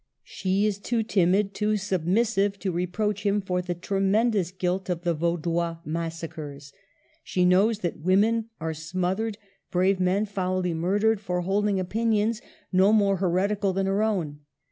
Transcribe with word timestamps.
She 0.23 0.65
is 0.65 0.79
too 0.79 1.03
timid, 1.03 1.53
too 1.53 1.77
submissive 1.77 2.57
to 2.57 2.71
reproach 2.71 3.23
him 3.23 3.39
for 3.39 3.61
the 3.61 3.75
tremendous 3.75 4.49
guilt 4.49 4.89
of 4.89 5.03
the 5.03 5.13
Vaudois 5.13 5.77
massacres. 5.85 6.73
She 7.23 7.45
knows 7.45 7.77
that 7.81 7.99
women 8.01 8.49
are 8.59 8.73
smothered, 8.73 9.37
brave 9.69 9.99
men 9.99 10.25
foully 10.25 10.73
mur 10.73 10.97
dered, 10.99 11.19
for 11.19 11.41
holding 11.41 11.79
opinions 11.79 12.41
no 12.73 12.91
more 12.91 13.17
heretical 13.17 13.73
than 13.73 13.85
her 13.85 14.01
own. 14.01 14.39